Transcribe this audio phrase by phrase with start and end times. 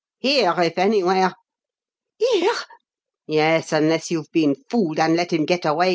[0.17, 1.35] "Here, if anywhere!"
[2.17, 2.55] "Here?"
[3.27, 5.89] "Yes unless you've been fooled, and let him get away.